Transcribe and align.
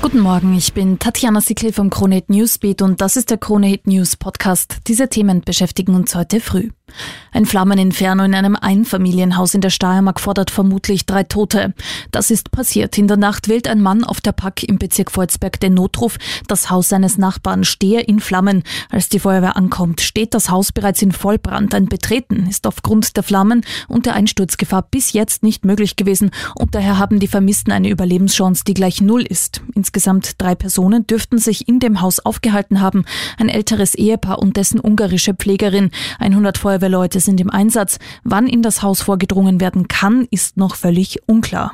Guten 0.00 0.20
Morgen, 0.20 0.54
ich 0.56 0.72
bin 0.72 1.00
Tatjana 1.00 1.40
Sickel 1.40 1.72
vom 1.72 1.90
Kronehit 1.90 2.30
Newsbeat 2.30 2.82
und 2.82 3.00
das 3.00 3.16
ist 3.16 3.30
der 3.30 3.36
Kronehit 3.36 3.88
News 3.88 4.16
Podcast. 4.16 4.76
Diese 4.86 5.08
Themen 5.08 5.40
beschäftigen 5.40 5.94
uns 5.94 6.14
heute 6.14 6.40
früh. 6.40 6.70
Ein 7.32 7.44
Flammeninferno 7.44 8.24
in 8.24 8.34
einem 8.34 8.56
Einfamilienhaus 8.56 9.54
in 9.54 9.60
der 9.60 9.70
Steiermark 9.70 10.20
fordert 10.20 10.50
vermutlich 10.50 11.04
drei 11.04 11.22
Tote. 11.22 11.74
Das 12.10 12.30
ist 12.30 12.50
passiert. 12.50 12.96
In 12.96 13.06
der 13.06 13.16
Nacht 13.16 13.48
wählt 13.48 13.68
ein 13.68 13.82
Mann 13.82 14.04
auf 14.04 14.20
der 14.20 14.32
Pack 14.32 14.62
im 14.62 14.78
Bezirk 14.78 15.10
Volzberg 15.10 15.60
den 15.60 15.74
Notruf. 15.74 16.16
Das 16.46 16.70
Haus 16.70 16.88
seines 16.88 17.18
Nachbarn 17.18 17.64
stehe 17.64 18.00
in 18.00 18.20
Flammen. 18.20 18.62
Als 18.90 19.08
die 19.08 19.18
Feuerwehr 19.18 19.56
ankommt, 19.56 20.00
steht 20.00 20.32
das 20.32 20.50
Haus 20.50 20.72
bereits 20.72 21.02
in 21.02 21.12
Vollbrand. 21.12 21.74
Ein 21.74 21.86
Betreten 21.86 22.46
ist 22.48 22.66
aufgrund 22.66 23.16
der 23.16 23.22
Flammen 23.22 23.64
und 23.86 24.06
der 24.06 24.14
Einsturzgefahr 24.14 24.82
bis 24.82 25.12
jetzt 25.12 25.42
nicht 25.42 25.64
möglich 25.64 25.96
gewesen 25.96 26.30
und 26.54 26.74
daher 26.74 26.98
haben 26.98 27.20
die 27.20 27.28
Vermissten 27.28 27.72
eine 27.72 27.90
Überlebenschance, 27.90 28.64
die 28.64 28.74
gleich 28.74 29.00
null 29.00 29.22
ist. 29.22 29.60
Insgesamt 29.88 30.40
drei 30.40 30.54
Personen 30.54 31.06
dürften 31.06 31.38
sich 31.38 31.66
in 31.66 31.80
dem 31.80 32.00
Haus 32.00 32.20
aufgehalten 32.20 32.80
haben. 32.80 33.04
Ein 33.38 33.48
älteres 33.48 33.94
Ehepaar 33.94 34.38
und 34.38 34.58
dessen 34.58 34.80
ungarische 34.80 35.32
Pflegerin. 35.34 35.90
100 36.18 36.58
Feuerwehr 36.58 36.78
Feuerwehrleute 36.78 37.20
sind 37.20 37.40
im 37.40 37.48
Einsatz. 37.48 37.98
Wann 38.24 38.46
in 38.46 38.60
das 38.60 38.82
Haus 38.82 39.00
vorgedrungen 39.00 39.58
werden 39.58 39.88
kann, 39.88 40.26
ist 40.30 40.58
noch 40.58 40.76
völlig 40.76 41.18
unklar. 41.26 41.72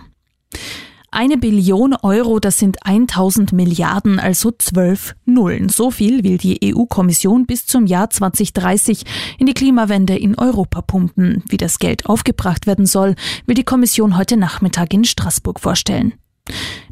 Eine 1.10 1.36
Billion 1.36 1.94
Euro, 2.02 2.38
das 2.38 2.58
sind 2.58 2.86
1000 2.86 3.52
Milliarden, 3.52 4.20
also 4.20 4.52
zwölf 4.56 5.14
Nullen. 5.24 5.68
So 5.68 5.90
viel 5.90 6.22
will 6.22 6.38
die 6.38 6.60
EU-Kommission 6.74 7.46
bis 7.46 7.66
zum 7.66 7.86
Jahr 7.86 8.08
2030 8.08 9.02
in 9.38 9.46
die 9.46 9.54
Klimawende 9.54 10.16
in 10.16 10.38
Europa 10.38 10.80
pumpen. 10.80 11.42
Wie 11.48 11.56
das 11.56 11.80
Geld 11.80 12.06
aufgebracht 12.06 12.68
werden 12.68 12.86
soll, 12.86 13.16
will 13.46 13.56
die 13.56 13.64
Kommission 13.64 14.16
heute 14.16 14.36
Nachmittag 14.36 14.94
in 14.94 15.04
Straßburg 15.04 15.58
vorstellen. 15.58 16.14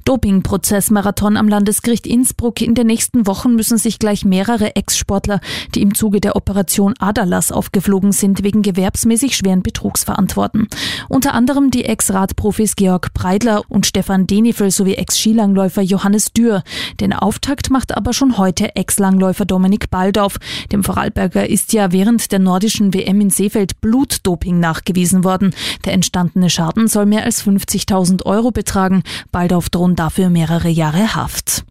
Dopingprozess-Marathon 0.05 1.37
am 1.37 1.49
Landesgericht 1.49 2.07
Innsbruck. 2.07 2.61
In 2.61 2.75
den 2.75 2.87
nächsten 2.87 3.27
Wochen 3.27 3.55
müssen 3.55 3.79
sich 3.79 3.99
gleich 3.99 4.25
mehrere 4.25 4.77
Ex-Sportler, 4.77 5.41
die 5.75 5.83
im 5.83 5.95
Zuge 5.95 6.21
der 6.21 6.37
Operation 6.37 6.95
Adalas 6.99 7.53
aufgeflogen 7.53 8.13
sind, 8.13 8.43
wegen 8.43 8.63
gewerbsmäßig 8.63 9.37
schweren 9.37 9.63
Betrugs 9.63 10.05
verantworten. 10.05 10.69
Unter 11.09 11.35
anderem 11.35 11.71
die 11.71 11.85
Ex-Radprofis 11.85 12.77
Georg 12.77 13.15
Breidler 13.15 13.63
und 13.69 13.87
Stefan 13.87 14.27
Denifel 14.27 14.71
sowie 14.71 14.95
Ex-Skilangläufer 14.95 15.83
Johannes 15.83 16.33
Dürr. 16.33 16.63
Den 17.01 17.13
Auftakt 17.13 17.71
macht 17.71 17.97
aber 17.97 18.13
schon 18.13 18.39
heute 18.39 18.75
Ex-Langläufer 18.77 19.45
Dominik 19.45 19.91
Baldauf. 19.91 20.39
Dem 20.73 20.85
Vorarlberger 20.85 21.49
ist 21.49 21.73
ja 21.73 21.93
während 21.93 22.33
der 22.33 22.39
nordischen 22.39 22.95
WM 22.95 23.21
in 23.21 23.31
Seefeld 23.31 23.81
Blutdoping 23.81 24.59
nachgewiesen 24.59 25.25
worden. 25.25 25.55
Der 25.85 25.93
entstandene 25.93 26.51
Schaden 26.51 26.89
soll 26.89 27.07
mehr 27.07 27.25
als 27.25 27.45
50.000 27.45 28.25
Euro 28.25 28.51
betragen. 28.51 29.03
Baldauf 29.31 29.71
drohen 29.71 29.92
drohen 29.93 29.97
dafür 29.97 30.31
mehrere 30.31 30.69
Jahre 30.69 31.15
Haft. 31.15 31.65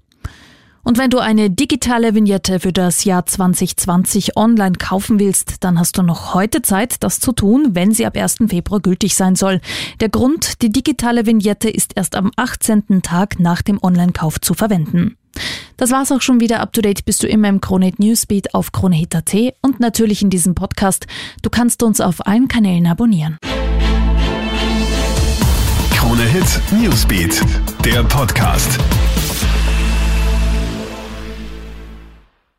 Und 0.84 0.98
wenn 0.98 1.12
du 1.12 1.20
eine 1.20 1.52
digitale 1.52 2.16
Vignette 2.16 2.60
für 2.60 2.74
das 2.74 3.04
Jahr 3.04 3.26
2020 3.26 4.36
online 4.36 4.78
kaufen 4.78 5.20
willst, 5.20 5.64
dann 5.64 5.78
hast 5.78 5.98
du 5.98 6.02
noch 6.02 6.34
heute 6.34 6.64
Zeit, 6.64 7.04
das 7.04 7.20
zu 7.20 7.34
tun, 7.34 7.70
wenn 7.74 7.92
sie 7.92 8.08
ab 8.08 8.18
1. 8.18 8.38
Februar 8.48 8.80
gültig 8.80 9.16
sein 9.16 9.36
soll. 9.36 9.62
Der 10.00 10.10
Grund, 10.10 10.64
die 10.64 10.72
digitale 10.72 11.28
Vignette 11.28 11.70
ist 11.70 11.92
erst 11.96 12.16
am 12.16 12.32
18. 12.36 13.04
Tag 13.04 13.40
nach 13.40 13.62
dem 13.62 13.78
Online-Kauf 13.82 14.42
zu 14.42 14.56
verwenden. 14.56 15.18
Das 15.78 15.92
war's 15.92 16.12
auch 16.12 16.22
schon 16.22 16.40
wieder. 16.40 16.60
Up 16.62 16.74
to 16.74 16.82
date 16.82 17.06
bist 17.06 17.22
du 17.22 17.28
immer 17.28 17.48
im 17.48 17.62
Kronehit 17.62 18.00
Newsbeat 18.00 18.56
auf 18.56 18.72
kronehit.at 18.72 19.36
und 19.62 19.80
natürlich 19.80 20.24
in 20.24 20.32
diesem 20.32 20.56
Podcast. 20.56 21.06
Du 21.44 21.52
kannst 21.52 21.84
uns 21.84 22.02
auf 22.02 22.26
allen 22.26 22.48
Kanälen 22.48 22.88
abonnieren. 22.88 23.38
Krone 26.12 26.24
Hit 26.24 26.62
Newsbeat, 26.72 27.42
der 27.82 28.04
Podcast. 28.04 28.78